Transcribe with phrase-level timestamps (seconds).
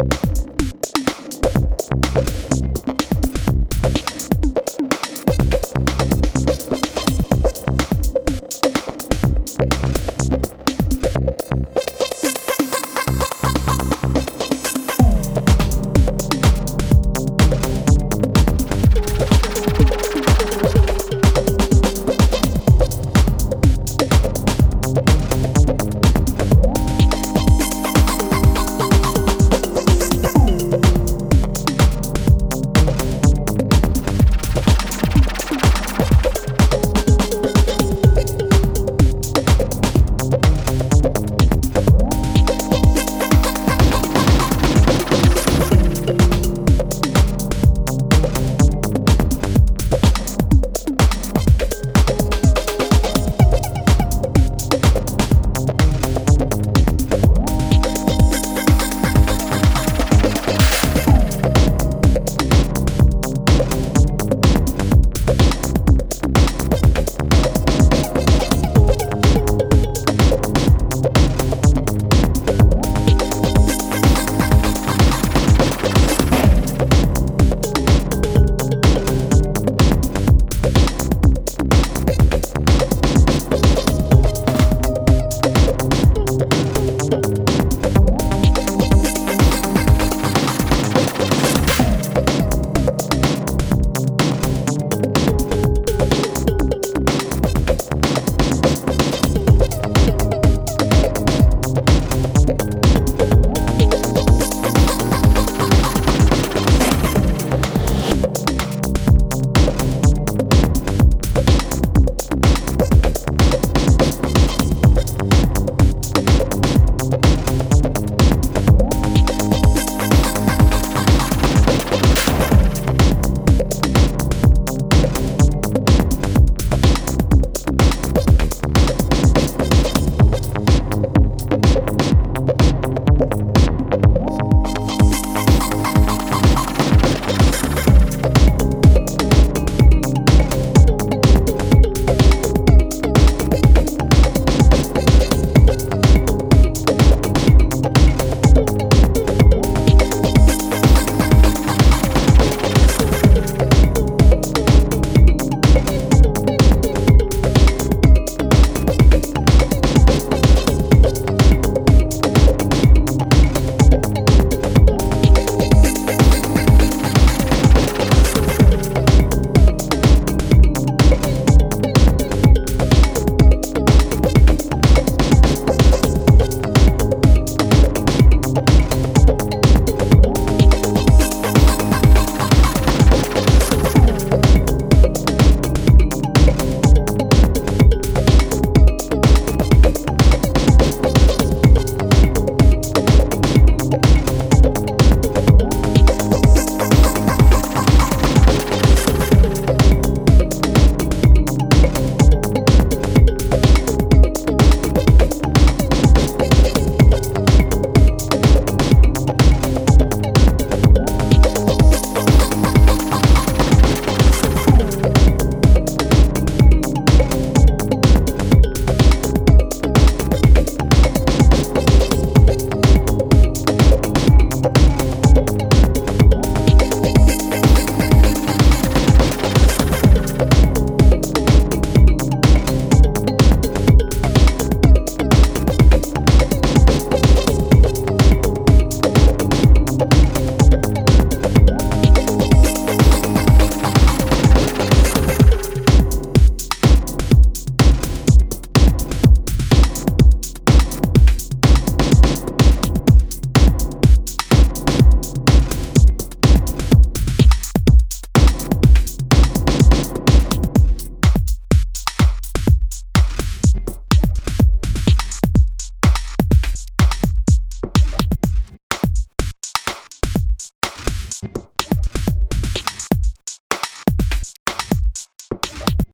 [0.00, 0.51] you